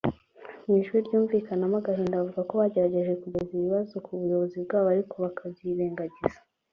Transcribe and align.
Mu 0.65 0.73
ijwi 0.81 0.97
ryumvikanamo 1.07 1.75
agahinda 1.81 2.19
bavuga 2.21 2.41
ko 2.49 2.53
bagerageje 2.61 3.13
kugeza 3.21 3.49
ibi 3.53 3.65
bibazo 3.65 3.95
ku 4.05 4.11
buyobozi 4.19 4.55
bwabo 4.65 4.87
ariko 4.93 5.13
bakabyirengagiza 5.23 6.39